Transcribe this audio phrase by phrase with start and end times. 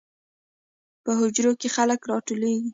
[1.03, 2.69] په حجرو کې خلک راټولیږي.